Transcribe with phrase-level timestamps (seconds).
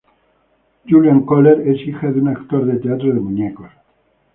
[0.83, 3.69] Juliane Köhler es hija de un actor de teatro de muñecos.